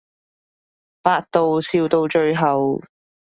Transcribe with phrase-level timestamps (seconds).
[1.03, 2.81] 百度笑到最後